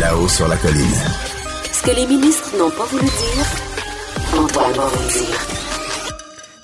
Là-haut 0.00 0.28
sur 0.28 0.48
la 0.48 0.56
colline. 0.56 0.80
Ce 1.72 1.82
que 1.82 1.94
les 1.94 2.06
ministres 2.06 2.56
n'ont 2.58 2.70
pas 2.70 2.86
voulu 2.86 3.04
dire, 3.04 3.44
va 4.32 4.86
vous 4.86 5.02
le 5.02 5.12
dire. 5.12 5.38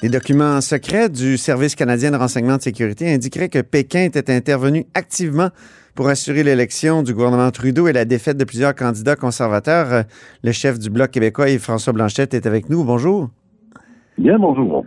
Les 0.02 0.08
documents 0.08 0.62
secrets 0.62 1.10
du 1.10 1.36
Service 1.36 1.74
canadien 1.74 2.12
de 2.12 2.16
renseignement 2.16 2.56
de 2.56 2.62
sécurité 2.62 3.12
indiqueraient 3.12 3.50
que 3.50 3.60
Pékin 3.60 4.04
était 4.04 4.32
intervenu 4.34 4.86
activement 4.94 5.50
pour 5.94 6.08
assurer 6.08 6.44
l'élection 6.44 7.02
du 7.02 7.12
gouvernement 7.12 7.50
Trudeau 7.50 7.88
et 7.88 7.92
la 7.92 8.06
défaite 8.06 8.38
de 8.38 8.44
plusieurs 8.44 8.74
candidats 8.74 9.16
conservateurs. 9.16 10.04
Le 10.42 10.52
chef 10.52 10.78
du 10.78 10.88
Bloc 10.88 11.10
québécois, 11.10 11.50
Yves 11.50 11.60
François 11.60 11.92
Blanchette, 11.92 12.32
est 12.32 12.46
avec 12.46 12.70
nous. 12.70 12.84
Bonjour. 12.84 13.28
Bien, 14.16 14.38
bonjour. 14.38 14.86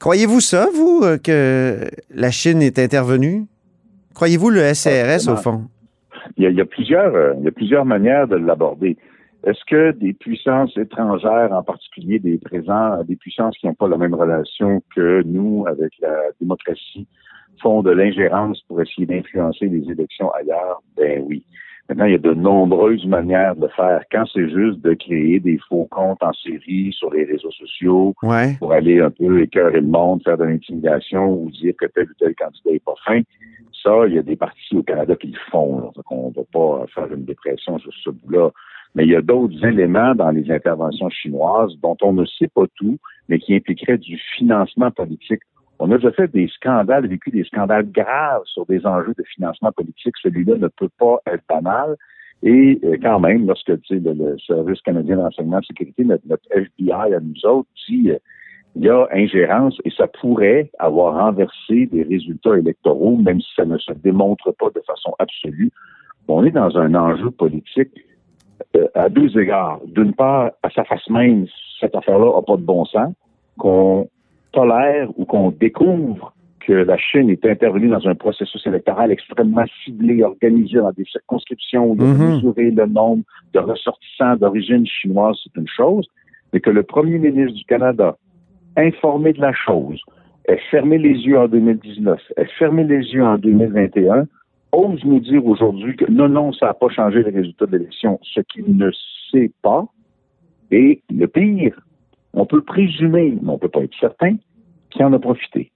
Croyez-vous 0.00 0.40
ça, 0.40 0.68
vous, 0.74 1.02
euh, 1.04 1.16
que 1.16 1.88
la 2.10 2.32
Chine 2.32 2.60
est 2.60 2.80
intervenue? 2.80 3.46
Croyez-vous 4.14 4.50
le 4.50 4.74
SCRS, 4.74 5.28
au 5.28 5.36
fond? 5.36 5.68
Il 6.36 6.44
y 6.44 6.46
a, 6.46 6.50
il 6.50 6.56
y 6.56 6.60
a 6.60 6.64
plusieurs, 6.64 7.14
euh, 7.14 7.34
il 7.38 7.44
y 7.44 7.48
a 7.48 7.52
plusieurs 7.52 7.84
manières 7.84 8.28
de 8.28 8.36
l'aborder. 8.36 8.96
Est-ce 9.44 9.64
que 9.66 9.92
des 9.92 10.14
puissances 10.14 10.76
étrangères, 10.76 11.52
en 11.52 11.62
particulier 11.62 12.18
des 12.18 12.38
présents, 12.38 13.02
des 13.04 13.16
puissances 13.16 13.56
qui 13.58 13.66
n'ont 13.66 13.74
pas 13.74 13.88
la 13.88 13.98
même 13.98 14.14
relation 14.14 14.82
que 14.96 15.22
nous 15.24 15.66
avec 15.66 15.92
la 16.00 16.14
démocratie, 16.40 17.06
font 17.60 17.82
de 17.82 17.90
l'ingérence 17.90 18.62
pour 18.66 18.80
essayer 18.80 19.06
d'influencer 19.06 19.66
les 19.66 19.90
élections 19.90 20.30
ailleurs? 20.32 20.80
Ben 20.96 21.22
oui. 21.26 21.44
Maintenant, 21.88 22.06
il 22.06 22.12
y 22.12 22.14
a 22.14 22.18
de 22.18 22.32
nombreuses 22.32 23.04
manières 23.04 23.54
de 23.56 23.62
le 23.62 23.68
faire. 23.68 24.02
Quand 24.10 24.24
c'est 24.32 24.48
juste 24.48 24.80
de 24.80 24.94
créer 24.94 25.38
des 25.38 25.58
faux 25.68 25.86
comptes 25.90 26.22
en 26.22 26.32
série 26.32 26.94
sur 26.98 27.12
les 27.12 27.24
réseaux 27.24 27.50
sociaux 27.50 28.14
Ouais. 28.22 28.56
pour 28.58 28.72
aller 28.72 29.00
un 29.02 29.10
peu 29.10 29.42
écœurer 29.42 29.82
le 29.82 29.86
monde, 29.86 30.22
faire 30.24 30.38
de 30.38 30.44
l'intimidation 30.44 31.30
ou 31.30 31.50
dire 31.50 31.74
que 31.78 31.84
tel 31.86 32.04
ou 32.04 32.14
tel 32.18 32.34
candidat 32.36 32.70
n'est 32.70 32.78
pas 32.78 32.94
fin, 33.04 33.20
il 34.06 34.14
y 34.14 34.18
a 34.18 34.22
des 34.22 34.36
partis 34.36 34.76
au 34.76 34.82
Canada 34.82 35.14
qui 35.16 35.28
le 35.28 35.38
font. 35.50 35.92
Donc, 35.94 36.10
on 36.10 36.28
ne 36.30 36.34
va 36.34 36.42
pas 36.52 36.86
faire 36.94 37.12
une 37.12 37.24
dépression 37.24 37.78
sur 37.78 37.92
ce 38.02 38.10
bout-là. 38.10 38.50
Mais 38.94 39.04
il 39.04 39.10
y 39.10 39.16
a 39.16 39.22
d'autres 39.22 39.64
éléments 39.64 40.14
dans 40.14 40.30
les 40.30 40.50
interventions 40.50 41.10
chinoises 41.10 41.72
dont 41.82 41.96
on 42.02 42.12
ne 42.12 42.24
sait 42.24 42.48
pas 42.48 42.64
tout, 42.76 42.98
mais 43.28 43.38
qui 43.38 43.54
impliqueraient 43.54 43.98
du 43.98 44.18
financement 44.36 44.90
politique. 44.90 45.40
On 45.80 45.90
a 45.90 45.96
déjà 45.96 46.12
fait 46.12 46.30
des 46.30 46.48
scandales, 46.48 47.08
vécu 47.08 47.30
des 47.30 47.44
scandales 47.44 47.90
graves 47.90 48.44
sur 48.44 48.64
des 48.66 48.86
enjeux 48.86 49.14
de 49.18 49.24
financement 49.34 49.72
politique. 49.72 50.14
Celui-là 50.22 50.56
ne 50.56 50.68
peut 50.68 50.90
pas 50.98 51.18
être 51.26 51.42
banal. 51.48 51.96
Et 52.42 52.78
euh, 52.84 52.96
quand 53.02 53.18
même, 53.20 53.46
lorsque 53.46 53.68
le, 53.68 54.36
Service 54.46 54.80
canadien 54.82 55.16
de 55.16 55.22
renseignement 55.22 55.60
de 55.60 55.64
sécurité, 55.64 56.04
notre, 56.04 56.26
notre 56.28 56.44
FBI 56.52 57.14
à 57.14 57.20
nous 57.20 57.46
autres, 57.46 57.68
dit 57.88 58.10
euh, 58.10 58.18
il 58.76 58.84
y 58.84 58.88
a 58.88 59.06
ingérence 59.12 59.78
et 59.84 59.90
ça 59.90 60.06
pourrait 60.06 60.70
avoir 60.78 61.14
renversé 61.14 61.86
des 61.86 62.02
résultats 62.02 62.58
électoraux, 62.58 63.16
même 63.16 63.40
si 63.40 63.48
ça 63.54 63.64
ne 63.64 63.78
se 63.78 63.92
démontre 63.92 64.52
pas 64.52 64.70
de 64.74 64.80
façon 64.86 65.14
absolue. 65.18 65.70
On 66.28 66.44
est 66.44 66.50
dans 66.50 66.76
un 66.76 66.94
enjeu 66.94 67.30
politique 67.30 67.92
euh, 68.76 68.86
à 68.94 69.08
deux 69.08 69.38
égards. 69.38 69.80
D'une 69.86 70.14
part, 70.14 70.50
à 70.62 70.70
sa 70.70 70.84
face 70.84 71.08
même, 71.08 71.46
cette 71.80 71.94
affaire-là 71.94 72.32
n'a 72.34 72.42
pas 72.42 72.56
de 72.56 72.62
bon 72.62 72.84
sens, 72.86 73.12
qu'on 73.58 74.08
tolère 74.52 75.08
ou 75.16 75.24
qu'on 75.24 75.50
découvre 75.50 76.32
que 76.60 76.72
la 76.72 76.96
Chine 76.96 77.28
est 77.28 77.44
intervenue 77.44 77.88
dans 77.88 78.08
un 78.08 78.14
processus 78.14 78.66
électoral 78.66 79.12
extrêmement 79.12 79.66
ciblé, 79.84 80.22
organisé 80.22 80.78
dans 80.78 80.92
des 80.92 81.04
circonscriptions 81.04 81.90
où 81.90 81.94
il 81.96 82.02
a 82.02 82.04
Mhm. 82.06 82.34
mesuré 82.36 82.70
le 82.70 82.86
nombre 82.86 83.22
de 83.52 83.58
ressortissants 83.60 84.36
d'origine 84.36 84.86
chinoise, 84.86 85.36
c'est 85.44 85.60
une 85.60 85.68
chose, 85.68 86.08
mais 86.52 86.60
que 86.60 86.70
le 86.70 86.82
premier 86.82 87.18
ministre 87.18 87.54
du 87.58 87.64
Canada, 87.64 88.16
informé 88.76 89.32
de 89.32 89.40
la 89.40 89.52
chose, 89.52 90.00
fermé 90.70 90.98
les 90.98 91.14
yeux 91.14 91.38
en 91.38 91.48
2019, 91.48 92.20
ait 92.36 92.44
fermé 92.58 92.84
les 92.84 93.04
yeux 93.12 93.24
en 93.24 93.38
2021, 93.38 94.26
ose 94.72 95.04
nous 95.04 95.20
dire 95.20 95.44
aujourd'hui 95.46 95.96
que 95.96 96.10
non, 96.10 96.28
non, 96.28 96.52
ça 96.52 96.66
n'a 96.66 96.74
pas 96.74 96.88
changé 96.88 97.22
les 97.22 97.30
résultats 97.30 97.66
de 97.66 97.76
l'élection, 97.78 98.18
ce 98.22 98.40
qu'il 98.40 98.76
ne 98.76 98.90
sait 99.30 99.52
pas. 99.62 99.86
Et 100.70 101.02
le 101.10 101.26
pire, 101.26 101.80
on 102.32 102.46
peut 102.46 102.62
présumer, 102.62 103.38
mais 103.40 103.50
on 103.50 103.58
peut 103.58 103.68
pas 103.68 103.82
être 103.82 103.94
certain, 104.00 104.36
qu'il 104.90 105.04
en 105.04 105.12
a 105.12 105.18
profité. 105.18 105.70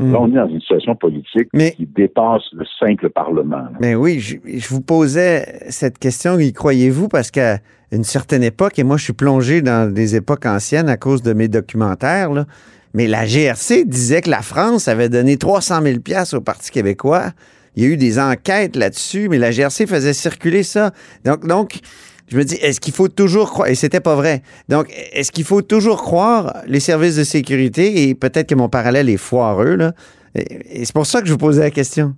Hmm. 0.00 0.12
Là, 0.12 0.18
on 0.20 0.28
est 0.28 0.34
dans 0.36 0.48
une 0.48 0.60
situation 0.60 0.96
politique 0.96 1.48
Mais- 1.52 1.72
qui 1.72 1.86
dépasse 1.86 2.42
le 2.52 2.64
simple 2.78 3.10
Parlement. 3.10 3.56
là. 3.58 3.72
Mais 3.80 3.94
oui, 3.94 4.18
je, 4.18 4.36
je 4.46 4.68
vous 4.68 4.80
posais 4.80 5.60
cette 5.68 5.98
question, 5.98 6.38
y 6.38 6.52
croyez-vous? 6.52 7.08
Parce 7.08 7.30
qu'à 7.30 7.58
une 7.92 8.04
certaine 8.04 8.42
époque, 8.42 8.78
et 8.78 8.84
moi 8.84 8.96
je 8.96 9.04
suis 9.04 9.12
plongé 9.12 9.62
dans 9.62 9.92
des 9.92 10.16
époques 10.16 10.46
anciennes 10.46 10.88
à 10.88 10.96
cause 10.96 11.22
de 11.22 11.32
mes 11.32 11.48
documentaires, 11.48 12.30
là, 12.32 12.46
mais 12.94 13.06
la 13.06 13.24
GRC 13.26 13.84
disait 13.84 14.20
que 14.22 14.30
la 14.30 14.42
France 14.42 14.88
avait 14.88 15.08
donné 15.08 15.36
300 15.36 15.82
000 15.82 16.00
piastres 16.00 16.36
au 16.38 16.40
Parti 16.40 16.70
québécois. 16.70 17.32
Il 17.76 17.84
y 17.84 17.86
a 17.86 17.90
eu 17.90 17.96
des 17.96 18.18
enquêtes 18.18 18.74
là-dessus, 18.76 19.28
mais 19.28 19.38
la 19.38 19.50
GRC 19.52 19.86
faisait 19.86 20.12
circuler 20.12 20.62
ça. 20.64 20.90
Donc, 21.24 21.46
donc 21.46 21.78
je 22.30 22.36
me 22.36 22.44
dis, 22.44 22.54
est-ce 22.56 22.80
qu'il 22.80 22.94
faut 22.94 23.08
toujours 23.08 23.50
croire, 23.50 23.68
et 23.68 23.74
c'était 23.74 24.00
pas 24.00 24.14
vrai, 24.14 24.42
donc 24.68 24.86
est-ce 25.12 25.32
qu'il 25.32 25.44
faut 25.44 25.62
toujours 25.62 26.00
croire 26.02 26.62
les 26.66 26.80
services 26.80 27.16
de 27.16 27.24
sécurité, 27.24 28.08
et 28.08 28.14
peut-être 28.14 28.48
que 28.48 28.54
mon 28.54 28.68
parallèle 28.68 29.08
est 29.08 29.16
foireux, 29.16 29.76
là, 29.76 29.92
et, 30.34 30.84
c'est 30.84 30.94
pour 30.94 31.06
ça 31.06 31.20
que 31.20 31.26
je 31.26 31.32
vous 31.32 31.38
posais 31.38 31.62
la 31.62 31.70
question. 31.70 32.14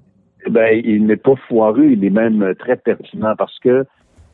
Ben, 0.50 0.80
il 0.84 1.06
n'est 1.06 1.16
pas 1.16 1.34
foireux, 1.48 1.86
il 1.86 2.04
est 2.04 2.10
même 2.10 2.42
euh, 2.42 2.54
très 2.54 2.76
pertinent 2.76 3.34
parce 3.38 3.58
que 3.60 3.86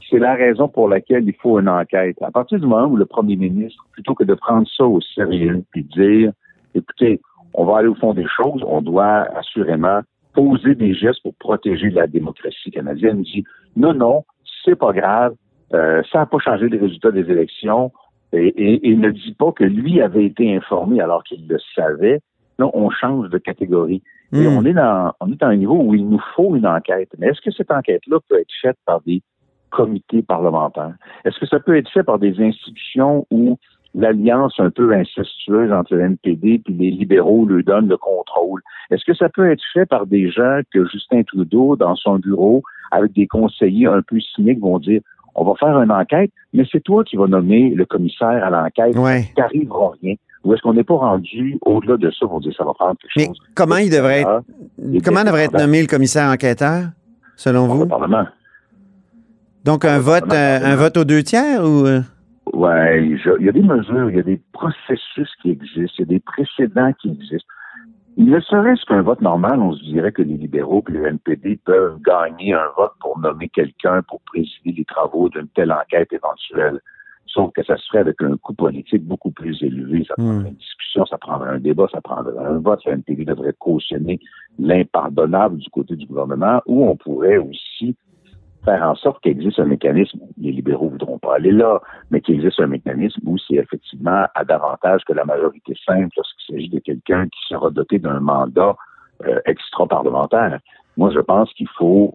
c'est 0.09 0.19
la 0.19 0.34
raison 0.34 0.67
pour 0.67 0.88
laquelle 0.88 1.25
il 1.28 1.34
faut 1.34 1.59
une 1.61 1.69
enquête. 1.69 2.17
À 2.22 2.31
partir 2.31 2.59
du 2.59 2.67
moment 2.67 2.87
où 2.87 2.97
le 2.97 3.05
premier 3.05 3.37
ministre, 3.37 3.84
plutôt 3.93 4.15
que 4.15 4.25
de 4.25 4.34
prendre 4.34 4.67
ça 4.75 4.84
au 4.84 5.00
sérieux 5.00 5.62
puis 5.71 5.84
dire, 5.84 6.33
écoutez, 6.75 7.21
on 7.53 7.67
va 7.67 7.78
aller 7.78 7.88
au 7.88 7.94
fond 7.94 8.15
des 8.15 8.27
choses, 8.27 8.62
on 8.67 8.81
doit 8.81 9.27
assurément 9.37 10.00
poser 10.33 10.75
des 10.75 10.94
gestes 10.94 11.22
pour 11.22 11.34
protéger 11.34 11.91
la 11.91 12.06
démocratie 12.06 12.71
canadienne, 12.71 13.22
il 13.25 13.43
dit, 13.43 13.44
non, 13.77 13.93
non, 13.93 14.25
c'est 14.65 14.77
pas 14.77 14.93
grave, 14.93 15.34
euh, 15.75 16.03
ça 16.11 16.19
n'a 16.21 16.27
pas 16.27 16.39
changé 16.39 16.69
les 16.69 16.79
résultats 16.79 17.11
des 17.11 17.31
élections, 17.31 17.93
et, 18.33 18.47
et- 18.49 18.91
et 18.91 18.97
ne 18.97 19.11
dit 19.11 19.34
pas 19.39 19.53
que 19.53 19.65
lui 19.65 20.01
avait 20.01 20.25
été 20.27 20.55
informé 20.55 21.01
alors 21.01 21.25
qu'il 21.25 21.47
le 21.49 21.59
savait. 21.75 22.21
Non, 22.59 22.71
on 22.75 22.91
change 22.91 23.31
de 23.31 23.39
catégorie. 23.39 24.03
Et 24.33 24.47
Hmm. 24.47 24.56
on 24.59 24.65
est 24.67 24.75
dans 24.75 25.12
on 25.21 25.33
est 25.33 25.43
à 25.43 25.47
un 25.49 25.56
niveau 25.56 25.81
où 25.81 25.95
il 25.95 26.06
nous 26.06 26.21
faut 26.34 26.55
une 26.56 26.67
enquête. 26.67 27.09
Mais 27.19 27.29
est-ce 27.29 27.41
que 27.41 27.51
cette 27.51 27.71
enquête-là 27.71 28.19
peut 28.29 28.39
être 28.39 28.53
faite 28.61 28.77
par 28.84 29.01
des 29.03 29.23
comités 29.71 30.23
parlementaires? 30.23 30.95
Est-ce 31.25 31.39
que 31.39 31.47
ça 31.47 31.61
peut 31.61 31.77
être 31.77 31.89
fait 31.91 32.03
par 32.03 32.19
des 32.19 32.39
institutions 32.41 33.27
où 33.31 33.59
l'alliance 33.95 34.55
un 34.59 34.71
peu 34.71 34.93
incestueuse 34.93 35.73
entre 35.73 35.95
le 35.95 36.03
NPD 36.03 36.59
puis 36.59 36.75
les 36.75 36.91
libéraux 36.91 37.47
lui 37.47 37.65
donne 37.65 37.89
le 37.89 37.97
contrôle? 37.97 38.61
Est-ce 38.91 39.05
que 39.06 39.15
ça 39.15 39.29
peut 39.31 39.50
être 39.50 39.65
fait 39.73 39.87
par 39.87 40.05
des 40.06 40.31
gens 40.31 40.61
que 40.73 40.85
Justin 40.87 41.23
Trudeau, 41.23 41.77
dans 41.77 41.95
son 41.97 42.19
bureau, 42.19 42.62
avec 42.91 43.12
des 43.12 43.27
conseillers 43.27 43.87
un 43.87 44.03
peu 44.03 44.21
cyniques, 44.21 44.61
vont 44.61 44.79
dire 44.79 45.00
on 45.41 45.44
va 45.44 45.54
faire 45.59 45.81
une 45.81 45.91
enquête, 45.93 46.31
mais 46.53 46.65
c'est 46.71 46.82
toi 46.82 47.04
qui 47.04 47.16
vas 47.16 47.26
nommer 47.26 47.71
le 47.75 47.84
commissaire 47.87 48.28
à 48.44 48.50
l'enquête. 48.50 48.97
Ouais. 48.97 49.26
Il 49.31 49.34
t'arrivera 49.34 49.93
rien. 50.03 50.15
Ou 50.44 50.54
est-ce 50.54 50.62
qu'on 50.62 50.72
n'est 50.75 50.84
pas 50.84 50.94
rendu 50.97 51.59
au-delà 51.65 51.97
de 51.97 52.10
ça 52.10 52.26
pour 52.26 52.41
dire 52.41 52.53
ça 52.56 52.65
va 52.65 52.72
prendre 52.75 52.97
quelque 53.00 53.10
Mais 53.16 53.26
chose? 53.26 53.38
comment 53.54 53.76
il 53.76 53.91
devrait 53.91 54.21
être, 54.21 54.43
Il 54.93 55.03
comment 55.03 55.25
devrait 55.25 55.44
être 55.44 55.59
nommé 55.59 55.81
le 55.81 55.87
commissaire 55.88 56.28
enquêteur, 56.31 56.84
selon 57.37 57.66
Par 57.66 57.76
vous? 57.76 57.82
le 57.82 57.88
Parlement. 57.88 58.26
Donc 59.65 59.84
un 59.84 59.99
vote, 59.99 60.32
euh, 60.32 60.59
un 60.62 60.76
vote 60.76 60.97
aux 60.97 61.04
deux 61.04 61.22
tiers 61.22 61.62
ou 61.62 61.84
euh? 61.87 62.00
Je- 62.55 63.37
il 63.41 63.47
y 63.47 63.49
a 63.49 63.53
des 63.53 63.62
mesures, 63.62 64.10
il 64.10 64.16
y 64.16 64.20
a 64.20 64.22
des 64.22 64.41
processus 64.53 65.28
qui 65.43 65.50
existent, 65.50 65.93
il 65.99 66.00
y 66.00 66.03
a 66.03 66.06
des 66.06 66.20
précédents 66.20 66.93
qui 67.00 67.09
existent. 67.10 67.53
Il 68.21 68.31
ne 68.31 68.41
serait-ce 68.41 68.84
qu'un 68.84 69.03
vote 69.03 69.21
normal, 69.21 69.61
on 69.61 69.73
se 69.73 69.84
dirait 69.84 70.11
que 70.11 70.23
les 70.23 70.37
libéraux 70.37 70.83
et 70.89 70.93
le 70.93 71.06
NPD 71.06 71.61
peuvent 71.65 72.01
gagner 72.03 72.53
un 72.53 72.67
vote 72.77 72.91
pour 72.99 73.17
nommer 73.21 73.49
quelqu'un 73.49 74.03
pour 74.03 74.21
présider 74.23 74.73
les 74.77 74.84
travaux 74.84 75.29
d'une 75.29 75.47
telle 75.55 75.71
enquête 75.71 76.12
éventuelle. 76.12 76.81
Sauf 77.27 77.53
que 77.53 77.62
ça 77.62 77.77
se 77.77 77.87
ferait 77.87 78.01
avec 78.01 78.21
un 78.21 78.37
coût 78.37 78.55
politique 78.55 79.05
beaucoup 79.05 79.31
plus 79.31 79.62
élevé. 79.62 80.05
Ça 80.09 80.15
prendrait 80.17 80.34
Hmm. 80.34 80.47
une 80.49 80.55
discussion, 80.55 81.06
ça 81.06 81.17
prendrait 81.17 81.51
un 81.51 81.61
débat, 81.61 81.87
ça 81.93 82.01
prendrait 82.01 82.37
un 82.45 82.59
vote. 82.59 82.84
Le 82.87 82.95
NPD 82.95 83.25
devrait 83.25 83.55
cautionner 83.56 84.19
l'impardonnable 84.59 85.59
du 85.59 85.71
côté 85.71 85.95
du 85.95 86.06
gouvernement, 86.06 86.61
ou 86.67 86.89
on 86.89 86.97
pourrait 86.97 87.39
aussi 87.39 87.95
faire 88.69 88.83
en 88.83 88.95
sorte 88.95 89.23
qu'il 89.23 89.33
existe 89.33 89.59
un 89.59 89.65
mécanisme, 89.65 90.19
les 90.37 90.53
libéraux 90.53 90.91
voudront 90.91 91.19
pas 91.19 91.37
aller 91.37 91.53
là, 91.53 91.81
mais 92.11 92.20
qu'il 92.20 92.35
existe 92.35 92.61
un 92.61 92.67
mécanisme 92.67 93.20
où 93.25 93.38
c'est 93.38 93.55
effectivement 93.55 94.26
à 94.35 94.44
davantage 94.44 95.03
que 95.05 95.15
la 95.15 95.25
majorité 95.25 95.75
simple 95.87 96.11
lorsqu'il 96.17 96.55
s'agit 96.55 96.69
de 96.69 96.79
quelqu'un 96.79 97.26
qui 97.29 97.41
sera 97.49 97.70
doté 97.70 97.99
d'un 97.99 98.20
mandat 98.20 98.76
euh, 99.26 99.41
extra-parlementaire. 99.47 100.61
Moi, 100.97 101.11
je 101.15 101.20
pense 101.20 101.53
qu'il 101.55 101.69
faut 101.79 102.15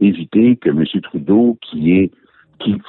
éviter 0.00 0.56
que 0.56 0.70
M. 0.70 0.84
Trudeau, 1.02 1.56
qui 1.62 2.10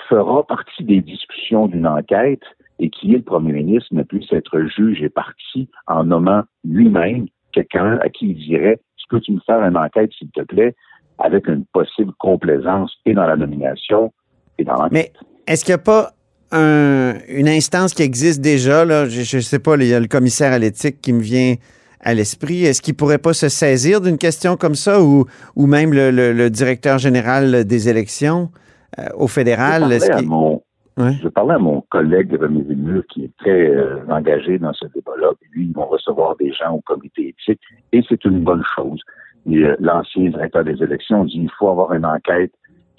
fera 0.10 0.46
partie 0.46 0.84
des 0.84 1.02
discussions 1.02 1.68
d'une 1.68 1.88
enquête 1.88 2.44
et 2.80 2.90
qui 2.90 3.14
est 3.14 3.18
le 3.18 3.24
premier 3.24 3.54
ministre, 3.54 3.94
ne 3.94 4.04
puisse 4.04 4.32
être 4.34 4.60
juge 4.64 5.02
et 5.02 5.10
parti 5.10 5.70
en 5.88 6.04
nommant 6.04 6.44
lui-même 6.66 7.28
quelqu'un 7.54 7.98
à 8.02 8.10
qui 8.10 8.28
il 8.28 8.36
dirait 8.36 8.74
Est-ce 8.74 9.08
que 9.10 9.18
tu 9.18 9.32
me 9.32 9.40
faire 9.40 9.62
une 9.64 9.78
enquête, 9.78 10.12
s'il 10.18 10.30
te 10.32 10.42
plaît, 10.42 10.76
avec 11.20 11.48
une 11.48 11.66
possible 11.66 12.12
complaisance 12.20 12.92
et 13.06 13.14
dans 13.14 13.26
la 13.26 13.36
nomination 13.36 14.12
et 14.58 14.64
dans 14.64 14.74
l'enquête. 14.74 14.92
Mais 14.92 15.12
est-ce 15.48 15.64
qu'il 15.66 15.72
n'y 15.74 15.80
a 15.80 15.84
pas 15.84 16.12
un- 16.52 17.16
une 17.28 17.48
instance 17.48 17.94
qui 17.94 18.04
existe 18.04 18.42
déjà? 18.42 18.86
Là? 18.86 19.06
Je 19.08 19.38
ne 19.38 19.42
sais 19.42 19.60
pas, 19.60 19.76
il 19.78 19.88
y 19.88 19.94
a 19.94 20.00
le 20.00 20.08
commissaire 20.08 20.54
à 20.54 20.60
l'éthique 20.60 21.02
qui 21.02 21.14
me 21.14 21.22
vient 21.22 21.56
à 22.02 22.14
l'esprit. 22.14 22.66
Est-ce 22.66 22.82
qu'il 22.82 22.94
ne 22.94 22.98
pourrait 22.98 23.18
pas 23.18 23.34
se 23.34 23.50
saisir 23.50 24.00
d'une 24.02 24.18
question 24.18 24.58
comme 24.58 24.76
ça 24.76 25.02
ou, 25.02 25.26
ou 25.56 25.66
même 25.68 25.92
le, 25.94 26.12
le- 26.12 26.34
le 26.34 26.50
directeur 26.50 26.98
général 27.00 27.66
des 27.66 27.90
élections? 27.90 28.50
au 29.18 29.28
fédéral. 29.28 29.92
Je 29.92 30.00
parlais, 30.00 30.10
à 30.12 30.22
mon, 30.22 30.62
Ouais. 30.98 31.12
je 31.22 31.28
parlais 31.28 31.56
à 31.56 31.58
mon 31.60 31.82
collègue 31.90 32.32
René 32.40 32.62
Villeneuve 32.62 33.04
qui 33.12 33.26
est 33.26 33.32
très 33.40 33.68
euh, 33.70 33.98
engagé 34.08 34.58
dans 34.58 34.72
ce 34.72 34.86
débat-là. 34.86 35.32
Lui, 35.52 35.66
ils 35.66 35.74
vont 35.74 35.86
recevoir 35.88 36.38
des 36.38 36.54
gens 36.54 36.72
au 36.76 36.80
comité 36.80 37.28
éthique 37.38 37.60
et 37.92 38.02
c'est 38.08 38.24
une 38.24 38.40
bonne 38.46 38.64
chose. 38.74 39.02
Et, 39.50 39.64
euh, 39.64 39.76
L'ancien 39.80 40.30
directeur 40.30 40.64
des 40.64 40.82
élections 40.82 41.26
dit 41.26 41.42
il 41.44 41.52
faut 41.58 41.70
avoir 41.70 41.94
une 41.94 42.06
enquête. 42.06 42.52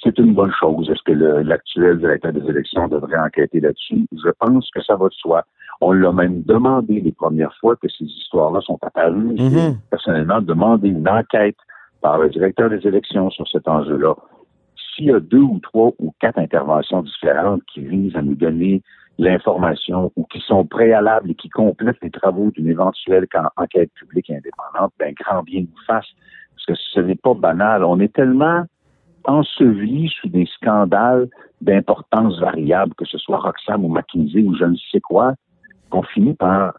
C'est 0.03 0.19
une 0.19 0.35
bonne 0.35 0.53
chose. 0.53 0.89
Est-ce 0.91 1.03
que 1.05 1.13
l'actuel 1.13 1.99
directeur 1.99 2.33
des 2.33 2.49
élections 2.49 2.87
devrait 2.87 3.19
enquêter 3.19 3.61
là-dessus? 3.61 4.07
Je 4.13 4.31
pense 4.39 4.71
que 4.71 4.83
ça 4.83 4.95
va 4.95 5.09
de 5.09 5.15
soi. 5.15 5.43
On 5.81 5.93
l'a 5.93 6.13
même 6.13 6.43
demandé 6.43 7.01
les 7.01 7.13
premières 7.13 7.55
fois 7.61 7.77
que 7.77 7.89
ces 7.89 8.05
histoires-là 8.05 8.61
sont 8.61 8.79
apparues. 8.83 9.35
Mhm. 9.39 9.79
personnellement 9.91 10.41
demandé 10.41 10.89
une 10.89 11.09
enquête 11.09 11.57
par 12.03 12.19
le 12.19 12.29
directeur 12.29 12.71
des 12.71 12.87
élections 12.87 13.31
sur 13.31 13.49
cet 13.49 13.67
enjeu-là. 13.67 14.15
S'il 14.77 15.07
y 15.07 15.13
a 15.13 15.21
deux 15.21 15.41
ou 15.41 15.59
trois 15.61 15.93
ou 15.99 16.15
quatre 16.21 16.39
interventions 16.39 17.03
différentes 17.03 17.63
qui 17.73 17.81
visent 17.81 18.17
à 18.17 18.23
nous 18.23 18.35
donner 18.35 18.83
l'information 19.19 20.13
ou 20.17 20.25
qui 20.25 20.41
sont 20.41 20.67
préalables 20.67 21.31
et 21.31 21.35
qui 21.35 21.49
complètent 21.49 22.03
les 22.03 22.11
travaux 22.11 22.51
d'une 22.51 22.69
éventuelle 22.69 23.27
enquête 23.57 23.91
publique 23.95 24.31
indépendante, 24.31 24.93
ben 24.99 25.15
grand 25.15 25.43
bien 25.43 25.61
nous 25.61 25.85
fasse. 25.87 26.07
Parce 26.55 26.67
que 26.67 26.75
ce 26.75 27.01
n'est 27.01 27.17
pas 27.17 27.35
banal. 27.35 27.85
On 27.85 27.99
est 28.01 28.13
tellement 28.13 28.65
enseveli 29.25 30.09
sous 30.21 30.29
des 30.29 30.47
scandales 30.47 31.29
d'importance 31.61 32.39
variable, 32.39 32.95
que 32.95 33.05
ce 33.05 33.19
soit 33.19 33.39
Roxham 33.39 33.85
ou 33.85 33.89
McKinsey 33.89 34.43
ou 34.43 34.55
je 34.55 34.65
ne 34.65 34.77
sais 34.93 35.01
quoi, 35.01 35.35
qu'on 35.91 36.03
finit 36.03 36.35
par 36.35 36.75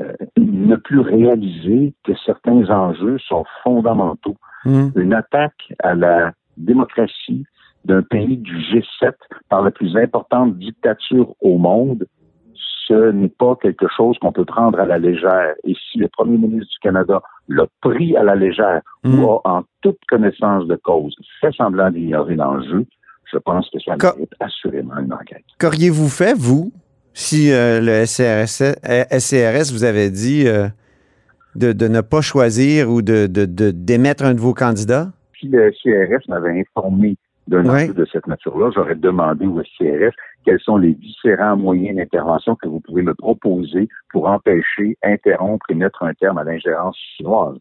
euh, 0.00 0.12
ne 0.38 0.76
plus 0.76 1.00
réaliser 1.00 1.94
que 2.04 2.12
certains 2.24 2.68
enjeux 2.70 3.18
sont 3.18 3.44
fondamentaux. 3.62 4.36
Mhm. 4.64 4.92
Une 4.96 5.14
attaque 5.14 5.72
à 5.80 5.94
la 5.94 6.32
démocratie 6.56 7.44
d'un 7.84 8.02
pays 8.02 8.36
du 8.36 8.56
G7 8.58 9.12
par 9.48 9.62
la 9.62 9.70
plus 9.70 9.96
importante 9.96 10.56
dictature 10.58 11.34
au 11.40 11.58
monde, 11.58 12.06
ce 12.86 13.10
n'est 13.12 13.28
pas 13.28 13.56
quelque 13.60 13.86
chose 13.96 14.16
qu'on 14.20 14.32
peut 14.32 14.44
prendre 14.44 14.78
à 14.80 14.84
la 14.86 14.98
légère. 14.98 15.54
Et 15.64 15.74
si 15.90 15.98
le 15.98 16.08
premier 16.08 16.36
ministre 16.36 16.70
du 16.72 16.78
Canada 16.80 17.22
l'a 17.48 17.66
pris 17.80 18.16
à 18.16 18.22
la 18.24 18.34
légère 18.34 18.82
ou 19.04 19.30
a 19.30 19.40
en 19.44 19.62
toute 19.82 19.98
connaissance 20.08 20.66
de 20.66 20.76
cause 20.76 21.14
fait 21.40 21.52
semblant 21.56 21.90
d'ignorer 21.90 22.34
l'enjeu, 22.36 22.84
je 23.32 23.38
pense 23.38 23.68
que 23.70 23.78
ça 23.80 23.96
Co- 23.96 24.14
mérite 24.16 24.32
assurément 24.40 24.98
une 24.98 25.12
enquête. 25.12 25.44
Qu'auriez-vous 25.58 26.08
fait, 26.08 26.34
vous, 26.36 26.72
si 27.14 27.50
euh, 27.52 27.80
le 27.80 28.04
SCRS, 28.04 28.74
euh, 28.88 29.04
SCRS 29.18 29.72
vous 29.72 29.84
avait 29.84 30.10
dit 30.10 30.46
euh, 30.46 30.68
de, 31.54 31.72
de 31.72 31.88
ne 31.88 32.00
pas 32.00 32.20
choisir 32.20 32.90
ou 32.90 33.00
de, 33.02 33.26
de, 33.26 33.44
de- 33.46 33.70
d'émettre 33.70 34.24
un 34.24 34.34
de 34.34 34.40
vos 34.40 34.54
candidats? 34.54 35.10
si 35.38 35.48
le 35.48 35.72
SCRS 35.72 36.28
m'avait 36.28 36.60
informé 36.60 37.16
d'un 37.48 37.64
Ouais. 37.66 37.84
enjeu 37.84 37.94
de 37.94 38.04
cette 38.06 38.26
nature-là, 38.26 38.70
j'aurais 38.74 38.94
demandé 38.94 39.46
au 39.46 39.62
SCRS 39.62 40.12
quels 40.44 40.60
sont 40.60 40.76
les 40.76 40.94
différents 40.94 41.56
moyens 41.56 41.96
d'intervention 41.96 42.54
que 42.56 42.68
vous 42.68 42.80
pouvez 42.80 43.02
me 43.02 43.14
proposer 43.14 43.88
pour 44.10 44.28
empêcher, 44.28 44.96
interrompre 45.02 45.66
et 45.70 45.74
mettre 45.74 46.02
un 46.02 46.14
terme 46.14 46.38
à 46.38 46.44
l'ingérence 46.44 46.96
chinoise. 47.16 47.56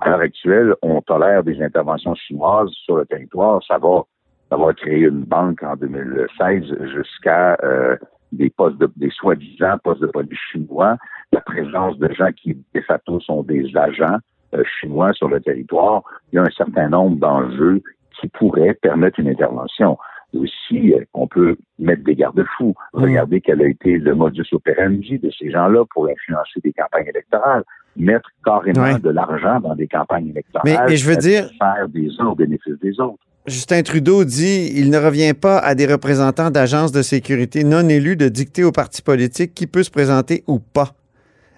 À 0.00 0.10
l'heure 0.10 0.20
actuelle, 0.20 0.74
on 0.82 1.00
tolère 1.00 1.42
des 1.42 1.60
interventions 1.62 2.14
chinoises 2.14 2.70
sur 2.84 2.96
le 2.98 3.06
territoire. 3.06 3.62
Ça 3.66 3.78
va, 3.78 4.02
ça 4.50 4.56
va 4.56 4.72
créer 4.74 5.00
une 5.06 5.24
banque 5.24 5.62
en 5.62 5.74
2016 5.76 6.64
jusqu'à 6.94 7.56
euh, 7.64 7.96
des 8.32 8.50
postes 8.50 8.78
de, 8.78 8.90
des 8.96 9.10
soi-disant 9.10 9.78
postes 9.82 10.02
de 10.02 10.06
police 10.08 10.38
chinois, 10.52 10.96
la 11.32 11.40
présence 11.40 11.98
de 11.98 12.12
gens 12.12 12.30
qui, 12.32 12.54
de 12.74 12.80
facto, 12.82 13.20
sont 13.20 13.42
des 13.42 13.74
agents 13.76 14.18
euh, 14.54 14.62
chinois 14.80 15.12
sur 15.14 15.28
le 15.28 15.40
territoire. 15.40 16.02
Il 16.32 16.36
y 16.36 16.38
a 16.38 16.42
un 16.42 16.50
certain 16.56 16.88
nombre 16.88 17.16
d'enjeux 17.16 17.82
qui 18.20 18.28
pourraient 18.28 18.74
permettre 18.74 19.20
une 19.20 19.28
intervention. 19.28 19.98
Aussi, 20.34 20.92
euh, 20.92 21.04
on 21.14 21.26
peut 21.28 21.56
mettre 21.78 22.02
des 22.04 22.14
garde-fous. 22.14 22.74
Mhm. 22.94 23.02
Regarder 23.02 23.40
quel 23.40 23.62
a 23.62 23.66
été 23.68 23.96
le 23.98 24.14
modus 24.14 24.46
operandi 24.52 25.18
de 25.18 25.30
ces 25.38 25.50
gens-là 25.50 25.84
pour 25.94 26.08
influencer 26.08 26.60
des 26.62 26.72
campagnes 26.72 27.06
électorales. 27.08 27.62
Mettre 27.96 28.28
carrément 28.44 28.82
Ouais. 28.82 28.98
de 28.98 29.08
l'argent 29.10 29.60
dans 29.60 29.74
des 29.74 29.86
campagnes 29.86 30.28
électorales. 30.28 30.62
Mais- 30.70 30.90
mais 30.90 30.96
je 30.96 31.08
veux 31.08 31.16
dire- 31.16 31.48
Faire 31.58 31.88
des 31.88 32.08
uns 32.18 32.26
au 32.26 32.34
bénéfice 32.34 32.74
des 32.82 32.98
autres. 33.00 33.18
Justin 33.46 33.82
Trudeau 33.82 34.24
dit 34.24 34.72
il 34.74 34.90
ne 34.90 34.98
revient 34.98 35.32
pas 35.32 35.58
à 35.58 35.74
des 35.76 35.86
représentants 35.86 36.50
d'agences 36.50 36.90
de 36.92 37.00
sécurité 37.02 37.62
non 37.62 37.88
élus 37.88 38.16
de 38.16 38.28
dicter 38.28 38.64
aux 38.64 38.72
partis 38.72 39.02
politiques 39.02 39.54
qui 39.54 39.66
peut 39.68 39.84
se 39.84 39.90
présenter 39.90 40.42
ou 40.48 40.58
pas. 40.58 40.90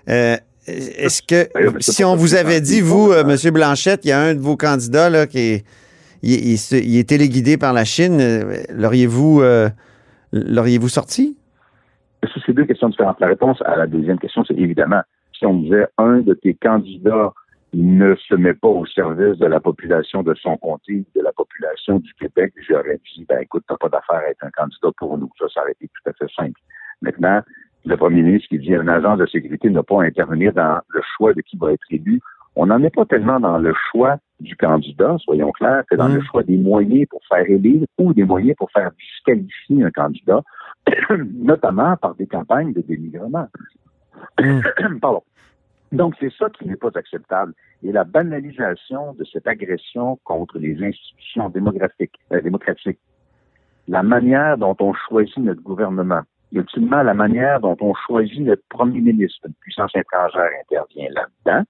Euh, 0.09 0.37
Est-ce 0.67 1.23
que 1.23 1.49
Oui, 1.55 1.77
si 1.81 2.05
on 2.05 2.15
vous 2.15 2.35
avait 2.35 2.61
dit, 2.61 2.83
vous, 2.83 3.11
euh, 3.11 3.25
M. 3.27 3.53
Blanchette, 3.55 4.05
il 4.05 4.09
y 4.09 4.13
a 4.13 4.21
un 4.21 4.35
de 4.35 4.41
vos 4.41 4.55
candidats 4.55 5.09
là, 5.09 5.27
qui 5.27 5.39
est, 5.39 5.65
il, 6.23 6.59
se- 6.59 6.77
il 6.77 6.99
est 6.99 7.09
téléguidé 7.09 7.57
par 7.57 7.73
la 7.73 7.85
Chine, 7.85 8.19
l'auriez-vous 8.75 9.41
euh, 9.43 9.69
l'auriez-vous 10.33 10.89
sorti? 10.89 11.37
Ça, 12.23 12.41
c'est 12.45 12.53
deux 12.53 12.65
questions 12.65 12.89
différentes? 12.89 13.21
La 13.21 13.29
réponse 13.29 13.63
à 13.65 13.77
la 13.77 13.87
deuxième 13.87 14.19
question, 14.19 14.45
c'est 14.45 14.59
évidemment, 14.59 15.03
si 15.33 15.47
on 15.47 15.55
disait 15.61 15.87
un 15.99 16.19
de 16.19 16.35
tes 16.35 16.55
candidats 16.55 17.33
ne 17.73 18.15
se 18.17 18.35
met 18.35 18.55
pas 18.55 18.69
au 18.69 18.87
service 18.87 19.39
de 19.39 19.47
la 19.47 19.61
population 19.61 20.23
de 20.23 20.35
son 20.35 20.57
comté, 20.57 21.05
de 21.15 21.21
la 21.21 21.33
population 21.33 21.99
du 21.99 22.13
Québec, 22.15 22.53
j'aurais 22.67 22.99
dit, 23.15 23.27
ben 23.29 23.41
écoute, 23.41 23.65
t'as 23.69 23.77
pas 23.77 23.89
d'affaire 23.89 24.23
à 24.27 24.31
être 24.31 24.43
un 24.43 24.51
candidat 24.51 24.89
pour 24.97 25.17
nous. 25.19 25.31
Ça, 25.39 25.47
ça 25.53 25.61
aurait 25.63 25.73
été 25.73 25.89
tout 25.89 26.11
à 26.11 26.13
fait 26.15 26.33
simple. 26.35 26.59
Maintenant, 27.03 27.43
le 27.85 27.97
premier 27.97 28.23
ministre 28.23 28.49
qui 28.49 28.59
dit 28.59 28.75
un 28.75 28.89
agent 28.89 29.17
de 29.17 29.27
sécurité 29.27 29.71
n'a 29.71 29.83
pas 29.83 30.03
intervenir 30.03 30.53
dans 30.53 30.81
le 30.89 31.01
choix 31.17 31.35
de 31.35 31.41
qui 31.43 31.57
va 31.57 31.73
être 31.73 31.85
élu. 31.91 32.21
On 32.61 32.67
n'en 32.67 32.83
est 32.83 32.93
pas 32.93 33.07
tellement 33.07 33.39
dans 33.39 33.57
le 33.59 33.73
choix 33.89 34.19
du 34.41 34.57
candidat, 34.57 35.17
soyons 35.21 35.53
clairs, 35.53 35.85
que 35.89 35.95
dans 35.95 36.09
Mm. 36.09 36.15
le 36.17 36.21
choix 36.23 36.43
des 36.43 36.57
moyens 36.57 37.07
pour 37.09 37.21
faire 37.29 37.49
élire 37.49 37.87
ou 37.99 38.13
des 38.13 38.25
moyens 38.25 38.57
pour 38.57 38.69
faire 38.73 38.91
disqualifier 38.99 39.85
un 39.85 39.93
candidat, 39.93 40.43
notamment 41.35 41.97
par 41.97 42.17
des 42.17 42.27
campagnes 42.27 42.73
de 42.73 42.81
dénigrement. 42.81 43.47
Pardon. 45.01 45.23
Donc, 45.93 46.17
c'est 46.19 46.33
ça 46.33 46.51
qui 46.51 46.67
n'est 46.67 46.77
pas 46.77 46.91
acceptable. 46.97 47.55
Et 47.85 47.93
la 47.93 48.03
banalisation 48.03 49.13
de 49.15 49.25
cette 49.33 49.47
agression 49.47 50.19
contre 50.25 50.59
les 50.59 50.83
institutions 50.83 51.51
démographiques, 51.51 52.19
euh, 52.33 52.41
démocratiques, 52.41 52.99
la 53.87 54.03
manière 54.03 54.59
dont 54.59 54.77
on 54.81 54.93
choisit 54.93 55.39
notre 55.39 55.63
gouvernement, 55.63 56.23
et 56.53 56.57
ultimement 56.57 57.05
la 57.05 57.15
manière 57.15 57.61
dont 57.61 57.77
on 57.81 57.95
choisit 57.95 58.41
notre 58.41 58.65
premier 58.69 59.01
ministre, 59.01 59.47
une 59.47 59.55
puissance 59.61 59.93
étrangère 59.95 60.51
intervient 60.61 61.09
là-dedans, 61.13 61.65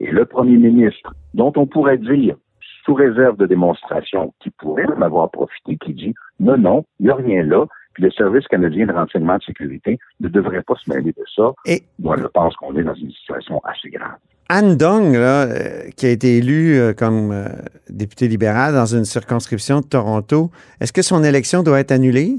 et 0.00 0.10
le 0.10 0.24
premier 0.24 0.56
ministre, 0.56 1.14
dont 1.34 1.52
on 1.56 1.66
pourrait 1.66 1.98
dire, 1.98 2.36
sous 2.84 2.94
réserve 2.94 3.36
de 3.36 3.46
démonstration, 3.46 4.34
qui 4.40 4.50
pourrait 4.50 4.86
en 4.86 5.02
avoir 5.02 5.30
profité, 5.30 5.76
qui 5.78 5.94
dit, 5.94 6.14
non, 6.40 6.58
non, 6.58 6.84
il 7.00 7.06
n'y 7.06 7.12
a 7.12 7.14
rien 7.14 7.42
là, 7.42 7.66
puis 7.94 8.02
le 8.02 8.10
Service 8.10 8.46
canadien 8.48 8.86
de 8.86 8.92
renseignement 8.92 9.38
de 9.38 9.42
sécurité 9.42 9.98
ne 10.20 10.28
devrait 10.28 10.62
pas 10.62 10.74
se 10.74 10.90
mêler 10.90 11.12
de 11.12 11.24
ça. 11.34 11.52
Et 11.64 11.82
Moi, 11.98 12.16
je 12.18 12.26
pense 12.26 12.54
qu'on 12.56 12.76
est 12.76 12.82
dans 12.82 12.94
une 12.94 13.10
situation 13.12 13.60
assez 13.64 13.88
grave. 13.88 14.18
Anne 14.50 14.76
Dong, 14.76 15.14
là, 15.14 15.44
euh, 15.44 15.90
qui 15.96 16.06
a 16.06 16.10
été 16.10 16.36
élue 16.36 16.78
euh, 16.78 16.92
comme 16.92 17.32
euh, 17.32 17.48
députée 17.88 18.28
libérale 18.28 18.74
dans 18.74 18.84
une 18.84 19.06
circonscription 19.06 19.80
de 19.80 19.86
Toronto, 19.86 20.50
est-ce 20.80 20.92
que 20.92 21.00
son 21.00 21.24
élection 21.24 21.62
doit 21.62 21.80
être 21.80 21.92
annulée? 21.92 22.36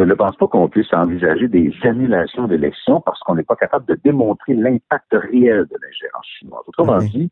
Je 0.00 0.04
ne 0.06 0.14
pense 0.14 0.34
pas 0.36 0.46
qu'on 0.46 0.66
puisse 0.66 0.90
envisager 0.94 1.46
des 1.46 1.70
annulations 1.82 2.46
d'élections 2.46 3.02
parce 3.02 3.20
qu'on 3.20 3.34
n'est 3.34 3.42
pas 3.42 3.54
capable 3.54 3.84
de 3.84 4.00
démontrer 4.02 4.54
l'impact 4.54 5.12
réel 5.12 5.66
de 5.66 5.76
l'ingérence 5.78 6.26
chinoise. 6.38 6.62
Autrement 6.68 6.96
Oui. 7.00 7.10
dit, 7.10 7.30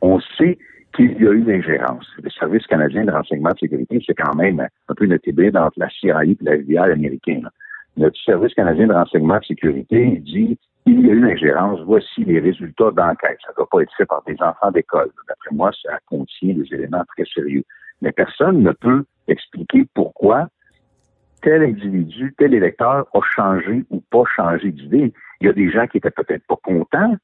on 0.00 0.18
sait 0.36 0.58
qu'il 0.92 1.12
y 1.22 1.28
a 1.28 1.30
eu 1.30 1.44
l'ingérence. 1.44 2.04
Le 2.20 2.28
Service 2.30 2.66
canadien 2.66 3.04
de 3.04 3.12
renseignement 3.12 3.50
de 3.50 3.58
sécurité, 3.60 4.02
c'est 4.04 4.16
quand 4.16 4.34
même 4.34 4.58
un 4.88 4.94
peu 4.94 5.06
notre 5.06 5.28
hybride 5.28 5.56
entre 5.56 5.78
la 5.78 5.88
CIA 5.88 6.24
et 6.24 6.36
la 6.40 6.56
FBI 6.56 6.78
américaine. 6.78 7.48
Notre 7.96 8.20
Service 8.24 8.54
canadien 8.54 8.88
de 8.88 8.92
renseignement 8.92 9.38
de 9.38 9.44
sécurité 9.44 10.20
dit 10.24 10.58
il 10.86 11.06
y 11.06 11.10
a 11.10 11.12
eu 11.12 11.20
l'ingérence, 11.20 11.78
voici 11.86 12.24
les 12.24 12.40
résultats 12.40 12.90
d'enquête. 12.90 13.38
Ça 13.46 13.52
ne 13.52 13.56
doit 13.58 13.68
pas 13.70 13.82
être 13.82 13.94
fait 13.96 14.06
par 14.06 14.24
des 14.26 14.34
enfants 14.40 14.72
d'école. 14.72 15.10
D'après 15.28 15.54
moi, 15.54 15.70
ça 15.80 15.96
contient 16.06 16.54
des 16.54 16.74
éléments 16.74 17.04
très 17.14 17.24
sérieux. 17.32 17.62
Mais 18.02 18.10
personne 18.10 18.64
ne 18.64 18.72
peut 18.72 19.04
expliquer 19.28 19.86
pourquoi 19.94 20.48
tel 21.42 21.62
individu, 21.62 22.34
tel 22.38 22.54
électeur 22.54 23.06
a 23.12 23.20
changé 23.34 23.84
ou 23.90 24.00
pas 24.10 24.24
changé 24.36 24.70
d'idée. 24.70 25.12
Il 25.40 25.46
y 25.46 25.50
a 25.50 25.52
des 25.52 25.70
gens 25.70 25.86
qui 25.86 25.98
étaient 25.98 26.10
peut-être 26.10 26.46
pas 26.46 26.56
contents 26.62 27.16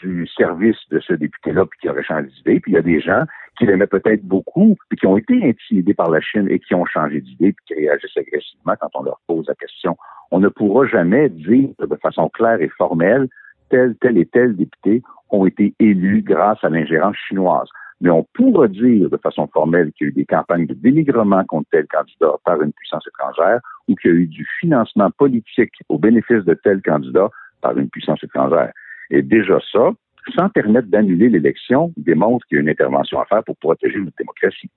du 0.00 0.26
service 0.28 0.76
de 0.90 1.00
ce 1.00 1.12
député-là 1.12 1.66
puis 1.66 1.78
qui 1.80 1.88
auraient 1.88 2.04
changé 2.04 2.28
d'idée, 2.28 2.60
puis 2.60 2.72
il 2.72 2.74
y 2.74 2.78
a 2.78 2.82
des 2.82 3.00
gens 3.00 3.24
qui 3.58 3.66
l'aimaient 3.66 3.86
peut-être 3.86 4.22
beaucoup 4.22 4.76
puis 4.88 4.98
qui 4.98 5.06
ont 5.06 5.16
été 5.16 5.34
intimidés 5.44 5.94
par 5.94 6.10
la 6.10 6.20
Chine 6.20 6.48
et 6.50 6.58
qui 6.58 6.74
ont 6.74 6.86
changé 6.86 7.20
d'idée 7.20 7.52
puis 7.52 7.64
qui 7.66 7.74
réagissent 7.74 8.16
agressivement 8.16 8.74
quand 8.80 8.90
on 8.94 9.02
leur 9.02 9.20
pose 9.26 9.46
la 9.48 9.54
question. 9.54 9.96
On 10.30 10.40
ne 10.40 10.48
pourra 10.48 10.86
jamais 10.86 11.28
dire 11.28 11.70
de 11.78 11.96
façon 11.96 12.28
claire 12.28 12.60
et 12.60 12.68
formelle 12.68 13.28
tel, 13.70 13.94
tel 14.00 14.18
et 14.18 14.26
tel 14.26 14.56
député 14.56 15.02
ont 15.30 15.46
été 15.46 15.74
élus 15.78 16.22
grâce 16.22 16.62
à 16.62 16.68
l'ingérence 16.68 17.16
chinoise. 17.28 17.68
Mais 18.04 18.10
on 18.10 18.22
pourra 18.34 18.68
dire 18.68 19.08
de 19.08 19.16
façon 19.16 19.46
formelle 19.46 19.90
qu'il 19.92 20.06
y 20.06 20.08
a 20.08 20.10
eu 20.10 20.12
des 20.12 20.26
campagnes 20.26 20.66
de 20.66 20.74
dénigrement 20.74 21.42
contre 21.44 21.70
tel 21.72 21.86
candidat 21.86 22.34
par 22.44 22.60
une 22.60 22.70
puissance 22.74 23.02
étrangère 23.08 23.60
ou 23.88 23.94
qu'il 23.94 24.10
y 24.10 24.14
a 24.14 24.16
eu 24.18 24.26
du 24.26 24.46
financement 24.60 25.10
politique 25.10 25.72
au 25.88 25.98
bénéfice 25.98 26.44
de 26.44 26.52
tel 26.52 26.82
candidat 26.82 27.30
par 27.62 27.78
une 27.78 27.88
puissance 27.88 28.22
étrangère. 28.22 28.72
Et 29.10 29.22
déjà 29.22 29.58
ça, 29.72 29.90
sans 30.36 30.50
permettre 30.50 30.88
d'annuler 30.88 31.30
l'élection, 31.30 31.94
démontre 31.96 32.46
qu'il 32.46 32.56
y 32.56 32.58
a 32.58 32.62
une 32.62 32.68
intervention 32.68 33.22
à 33.22 33.24
faire 33.24 33.42
pour 33.42 33.56
protéger 33.56 33.98
notre 33.98 34.16
démocratie. 34.18 34.68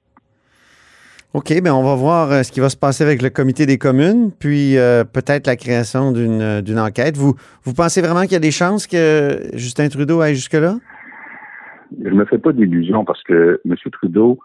OK, 1.34 1.54
bien, 1.62 1.76
on 1.76 1.84
va 1.84 1.96
voir 1.96 2.32
euh, 2.32 2.44
ce 2.44 2.52
qui 2.54 2.62
va 2.62 2.70
se 2.70 2.78
passer 2.78 3.04
avec 3.04 3.22
le 3.22 3.30
comité 3.30 3.66
des 3.66 3.78
communes, 3.78 4.32
puis 4.32 4.78
euh, 4.78 5.04
peut-être 5.04 5.48
la 5.48 5.58
création 5.58 6.14
d'une 6.14 6.42
euh, 6.42 6.62
d'une 6.62 6.80
enquête. 6.80 7.18
Vous, 7.18 7.36
vous 7.66 7.74
pensez 7.74 8.02
vraiment 8.02 8.22
qu'il 8.22 8.32
y 8.32 8.38
a 8.38 8.40
des 8.40 8.52
chances 8.52 8.88
que 8.88 9.50
Justin 9.54 9.90
Trudeau 9.90 10.22
aille 10.22 10.36
jusque-là? 10.36 10.78
Je 11.92 12.10
ne 12.10 12.16
me 12.16 12.26
fais 12.26 12.38
pas 12.38 12.52
d'illusions 12.52 13.06
parce 13.06 13.24
que 13.24 13.62
M. 13.66 13.76
Trudeau 13.92 14.40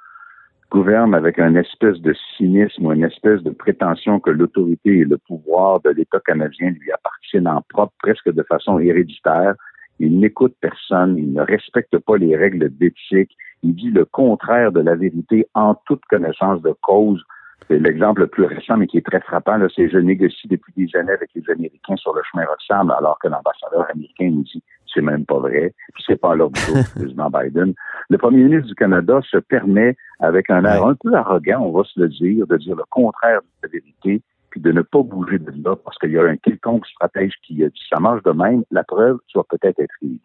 gouverne 0.71 1.15
avec 1.15 1.39
un 1.39 1.55
espèce 1.55 2.01
de 2.01 2.15
cynisme 2.37 2.87
ou 2.87 2.93
une 2.93 3.05
espèce 3.05 3.43
de 3.43 3.51
prétention 3.51 4.21
que 4.21 4.31
l'autorité 4.31 4.99
et 5.01 5.05
le 5.05 5.19
pouvoir 5.19 5.81
de 5.81 5.91
l'État 5.91 6.21
canadien 6.21 6.71
lui 6.71 6.91
appartiennent 6.93 7.49
en 7.49 7.63
propre, 7.69 7.93
presque 7.99 8.33
de 8.33 8.43
façon 8.43 8.79
héréditaire. 8.79 9.55
Il 9.99 10.19
n'écoute 10.19 10.57
personne, 10.61 11.19
il 11.19 11.33
ne 11.33 11.43
respecte 11.43 11.99
pas 11.99 12.17
les 12.17 12.37
règles 12.37 12.71
d'éthique, 12.71 13.37
il 13.63 13.75
dit 13.75 13.91
le 13.91 14.07
contraire 14.07 14.73
de 14.73 14.81
la 14.81 14.95
vérité 14.95 15.47
en 15.55 15.75
toute 15.87 16.05
connaissance 16.07 16.63
de 16.63 16.75
cause. 16.81 17.23
L'exemple 17.69 18.23
le 18.23 18.27
plus 18.27 18.45
récent, 18.45 18.77
mais 18.77 18.87
qui 18.87 18.99
est 18.99 19.07
très 19.07 19.21
frappant, 19.21 19.59
c'est 19.75 19.89
je 19.89 19.99
négocie 19.99 20.49
depuis 20.49 20.73
des 20.77 20.99
années 20.99 21.13
avec 21.13 21.31
les 21.35 21.49
Américains 21.51 21.97
sur 21.97 22.15
le 22.15 22.23
chemin 22.31 22.45
Roxham, 22.47 22.91
alors 22.91 23.19
que 23.21 23.29
l'ambassadeur 23.29 23.89
américain 23.91 24.31
nous 24.31 24.43
dit 24.43 24.63
c'est 24.93 25.03
même 25.03 25.25
pas 25.25 25.39
vrai, 25.39 25.75
puis 25.95 26.05
c'est 26.07 26.21
pas 26.21 26.35
l'ordre 26.35 26.59
du 26.61 26.85
président 26.95 27.31
Biden. 27.31 27.75
Le 28.09 28.19
premier 28.19 28.45
ministre 28.45 28.69
du 28.69 28.75
Canada 28.75 29.21
se 29.31 29.39
permet, 29.39 29.97
avec 30.21 30.51
un 30.51 30.65
air 30.65 30.85
un 30.85 30.95
peu 30.95 31.15
arrogant, 31.15 31.61
on 31.61 31.73
va 31.73 31.85
se 31.85 32.01
le 32.01 32.09
dire, 32.09 32.47
de 32.47 32.57
dire 32.57 32.77
le 32.77 32.85
contraire 32.91 33.41
de 33.41 33.47
la 33.63 33.69
vérité, 33.69 34.23
puis 34.51 34.61
de 34.61 34.71
ne 34.71 34.83
pas 34.83 35.03
bouger 35.03 35.39
de 35.39 35.53
là 35.65 35.75
parce 35.77 35.97
qu'il 35.99 36.13
y 36.13 36.19
a 36.19 36.25
un 36.25 36.37
quelconque 36.37 36.87
stratège 36.87 37.33
qui 37.47 37.65
a 37.65 37.69
dit 37.69 37.81
ça 37.91 37.99
marche 37.99 38.23
de 38.23 38.33
même, 38.33 38.63
la 38.71 38.85
preuve, 38.85 39.19
tu 39.27 39.39
vas 39.39 39.45
peut-être 39.49 39.81
être 39.81 39.95
élu. 40.03 40.21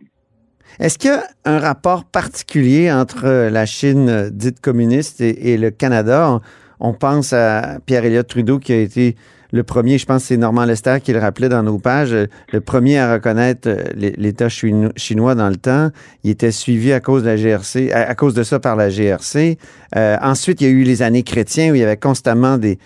Est-ce 0.80 0.98
qu'il 0.98 1.12
y 1.12 1.14
a 1.14 1.24
un 1.46 1.60
rapport 1.60 2.04
particulier 2.04 2.92
entre 2.92 3.50
la 3.50 3.66
Chine 3.66 4.30
dite 4.32 4.60
communiste 4.60 5.22
et, 5.22 5.58
le 5.58 5.72
Canada? 5.72 6.42
On, 6.80 6.94
pense 6.94 7.32
à 7.32 7.80
Pierre 7.86 8.04
Elliott 8.04 8.28
Trudeau 8.28 8.60
qui 8.60 8.74
a 8.74 8.82
été 8.82 9.16
le 9.52 9.64
premier, 9.64 9.98
je 9.98 10.06
pense 10.06 10.24
que 10.24 10.28
c'est 10.28 10.38
Normand 10.38 10.66
Lester 10.66 10.98
qui 11.02 11.14
le 11.14 11.20
rappelait 11.20 11.50
dans 11.50 11.64
nos 11.64 11.80
pages, 11.80 12.16
le 12.52 12.62
premier 12.62 13.00
à 13.00 13.14
reconnaître 13.14 13.70
l'État 13.96 14.50
chinois 14.50 15.36
dans 15.36 15.50
le 15.50 15.56
temps. 15.56 15.90
Il 16.24 16.32
était 16.32 16.52
suivi 16.52 16.92
à 16.94 17.00
cause 17.00 17.24
de 17.24 17.28
la 17.28 17.38
GRC, 17.38 17.92
à, 17.92 18.16
cause 18.16 18.34
de 18.34 18.44
ça 18.44 18.60
par 18.60 18.76
la 18.76 18.90
GRC. 18.90 19.58
Euh, 19.96 20.18
ensuite, 20.22 20.62
il 20.62 20.68
y 20.68 20.70
a 20.70 20.74
eu 20.74 20.84
les 20.84 21.02
années 21.02 21.24
chrétiens 21.24 21.72
où 21.72 21.76
il 21.76 21.82
y 21.82 21.84
avait 21.84 21.98
constamment 21.98 22.58
des, 22.58 22.78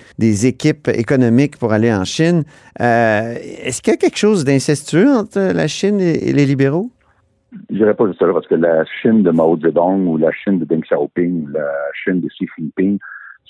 équipes 0.46 0.88
économiques 0.88 1.58
pour 1.58 1.74
aller 1.74 1.94
en 1.94 2.03
Chine. 2.03 2.44
Euh, 2.80 3.36
est-ce 3.63 3.82
qu'il 3.82 3.91
y 3.91 3.96
a 3.96 3.98
quelque 3.98 4.18
chose 4.18 4.44
d'incestueux 4.44 5.10
entre 5.10 5.39
la 5.39 5.68
Chine 5.68 6.00
et 6.00 6.34
les 6.34 6.46
libéraux? 6.46 6.89
je 7.70 7.75
dirais 7.75 7.94
pas 7.94 8.08
juste 8.08 8.20
ça, 8.20 8.32
parce 8.32 8.48
que 8.48 8.56
la 8.56 8.86
Chine 9.01 9.24
de 9.24 9.32
Mao 9.32 9.58
Zedong 9.58 10.08
ou 10.08 10.18
la 10.18 10.32
Chine 10.32 10.60
de 10.60 10.65
Deng 10.65 10.82
Xiaoping 10.82 11.44
ou 11.44 11.48
la 11.48 11.68
Chine 11.94 12.22
de 12.22 12.27
Xi 12.27 12.48
Jinping, 12.58 12.98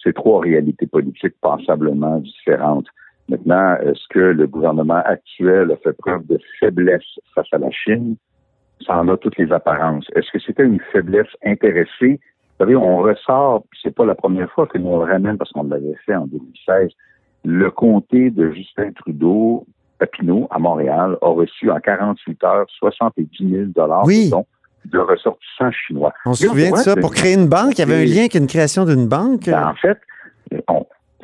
c'est 0.04 0.14
trois 0.14 0.42
réalités 0.42 0.88
politiques 0.88 1.36
passablement 1.42 2.18
différentes. 2.18 2.88
Maintenant, 3.30 3.76
est-ce 3.78 4.08
que 4.10 4.20
le 4.20 4.48
gouvernement 4.48 5.02
actuel 5.06 5.72
a 5.72 5.78
fait 5.78 5.94
preuve 5.94 6.26
de 6.28 6.40
faiblesse 6.60 7.20
face 7.34 7.48
à 7.52 7.58
la 7.58 7.72
Chine? 7.72 8.16
Ça 8.86 8.98
en 8.98 9.08
a 9.10 9.18
toutes 9.18 9.38
les 9.38 9.52
apparences. 9.52 10.06
Est-ce 10.16 10.32
que 10.32 10.40
c'était 10.40 10.66
une 10.66 10.82
faiblesse 10.92 11.30
intéressée? 11.46 12.20
Vous 12.20 12.66
savez, 12.66 12.76
on 12.76 12.98
ressort, 12.98 13.64
c'est 13.82 13.94
pas 13.96 14.06
la 14.06 14.16
première 14.16 14.52
fois 14.52 14.68
que 14.68 14.78
nous 14.78 14.90
on 14.90 15.06
le 15.06 15.12
ramène 15.12 15.38
parce 15.38 15.52
qu'on 15.52 15.64
l'avait 15.64 15.96
fait 16.06 16.16
en 16.16 16.28
2016, 16.28 16.90
le 17.46 17.72
comté 17.72 18.30
de 18.30 18.52
Justin 18.52 18.92
Trudeau 18.92 19.66
Papineau, 19.98 20.48
à 20.50 20.60
Montréal, 20.60 21.18
a 21.22 21.28
reçu 21.28 21.70
en 21.72 21.80
48 21.80 22.44
heures 22.44 22.66
70 22.80 23.30
000 23.40 23.64
oui. 24.04 24.30
de 24.30 24.36
ressortissants 24.94 25.72
chinois. 25.72 26.14
On 26.26 26.34
se 26.34 26.48
souvient 26.48 26.72
de 26.72 26.78
ça. 26.78 26.96
Pour 26.96 27.14
créer 27.14 27.34
une 27.34 27.48
banque, 27.48 27.78
il 27.78 27.80
y 27.80 27.82
avait 27.84 28.02
un 28.02 28.06
lien 28.06 28.22
avec 28.22 28.36
une 28.36 28.48
création 28.48 28.86
d'une 28.86 29.08
banque. 29.08 29.46
Ben, 29.46 29.68
en 29.68 29.76
fait, 29.76 29.98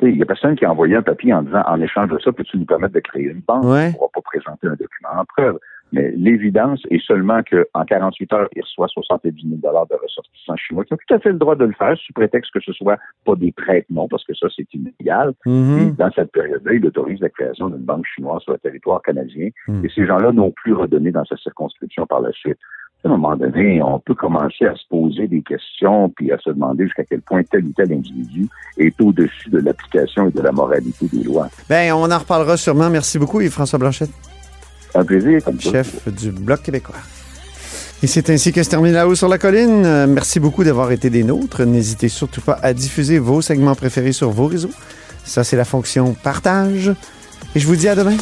il 0.02 0.16
n'y 0.16 0.22
a 0.22 0.26
personne 0.26 0.56
qui 0.56 0.64
a 0.64 0.70
envoyé 0.70 0.94
un 0.94 1.02
papier 1.02 1.32
en 1.34 1.42
disant 1.42 1.62
en 1.66 1.80
échange 1.80 2.08
de 2.08 2.18
ça, 2.18 2.32
peux-tu 2.32 2.58
nous 2.58 2.66
permettre 2.66 2.94
de 2.94 3.00
créer 3.00 3.24
une 3.24 3.40
banque? 3.40 3.64
On 3.64 3.74
ne 3.74 3.92
pourra 3.92 4.08
pas 4.14 4.20
présenter 4.22 4.66
un 4.66 4.76
document 4.76 5.20
en 5.20 5.24
preuve. 5.24 5.58
Mais 5.92 6.10
l'évidence 6.16 6.80
est 6.90 7.02
seulement 7.02 7.40
qu'en 7.42 7.84
48 7.84 8.32
heures, 8.34 8.48
il 8.54 8.62
reçoit 8.62 8.88
70 8.88 9.48
000 9.48 9.56
de 9.56 9.94
ressortissants 9.96 10.56
chinois 10.56 10.84
qui 10.84 10.92
ont 10.92 10.98
tout 10.98 11.14
à 11.14 11.18
fait 11.18 11.30
le 11.30 11.38
droit 11.38 11.56
de 11.56 11.64
le 11.64 11.72
faire, 11.72 11.96
sous 11.96 12.12
prétexte 12.12 12.52
que 12.52 12.60
ce 12.60 12.72
soit 12.72 12.98
pas 13.24 13.34
des 13.36 13.52
prêts, 13.52 13.86
non, 13.88 14.06
parce 14.06 14.24
que 14.24 14.34
ça, 14.34 14.48
c'est 14.54 14.66
illégal. 14.74 15.32
Mm-hmm. 15.46 15.96
dans 15.96 16.10
cette 16.12 16.32
période-là, 16.32 16.74
il 16.74 16.86
autorise 16.86 17.20
la 17.20 17.30
création 17.30 17.68
d'une 17.68 17.84
banque 17.84 18.06
chinoise 18.14 18.42
sur 18.42 18.52
le 18.52 18.58
territoire 18.58 19.00
canadien. 19.02 19.48
Mm. 19.66 19.84
Et 19.84 19.88
ces 19.94 20.06
gens-là 20.06 20.32
n'ont 20.32 20.50
plus 20.50 20.74
redonné 20.74 21.10
dans 21.10 21.24
sa 21.24 21.36
circonscription 21.36 22.06
par 22.06 22.20
la 22.20 22.32
suite. 22.32 22.58
À 23.04 23.08
un 23.08 23.10
moment 23.12 23.36
donné, 23.36 23.80
on 23.80 24.00
peut 24.00 24.14
commencer 24.14 24.66
à 24.66 24.74
se 24.74 24.82
poser 24.90 25.28
des 25.28 25.40
questions 25.42 26.08
puis 26.10 26.32
à 26.32 26.38
se 26.38 26.50
demander 26.50 26.84
jusqu'à 26.84 27.04
quel 27.04 27.20
point 27.20 27.42
tel 27.44 27.64
ou 27.64 27.72
tel 27.76 27.92
individu 27.92 28.48
est 28.76 29.00
au-dessus 29.00 29.50
de 29.50 29.58
l'application 29.58 30.28
et 30.28 30.32
de 30.32 30.40
la 30.40 30.50
moralité 30.50 31.06
des 31.12 31.22
lois. 31.22 31.48
Bien, 31.68 31.94
on 31.94 32.10
en 32.10 32.18
reparlera 32.18 32.56
sûrement. 32.56 32.90
Merci 32.90 33.18
beaucoup, 33.18 33.40
Yves-François 33.40 33.78
Blanchette. 33.78 34.10
Un 34.94 35.04
plaisir. 35.04 35.40
Chef 35.60 36.08
du 36.12 36.32
Bloc 36.32 36.62
québécois. 36.62 36.96
Et 38.02 38.06
c'est 38.06 38.30
ainsi 38.30 38.52
que 38.52 38.62
se 38.62 38.70
termine 38.70 38.92
La 38.92 39.08
Haut 39.08 39.14
sur 39.14 39.28
la 39.28 39.38
Colline. 39.38 39.84
Euh, 39.84 40.06
merci 40.06 40.38
beaucoup 40.38 40.62
d'avoir 40.62 40.92
été 40.92 41.10
des 41.10 41.24
nôtres. 41.24 41.64
N'hésitez 41.64 42.08
surtout 42.08 42.40
pas 42.40 42.58
à 42.62 42.72
diffuser 42.72 43.18
vos 43.18 43.42
segments 43.42 43.74
préférés 43.74 44.12
sur 44.12 44.30
vos 44.30 44.46
réseaux. 44.46 44.70
Ça, 45.24 45.42
c'est 45.42 45.56
la 45.56 45.64
fonction 45.64 46.14
partage. 46.14 46.92
Et 47.54 47.60
je 47.60 47.66
vous 47.66 47.76
dis 47.76 47.88
à 47.88 47.96
demain. 47.96 48.16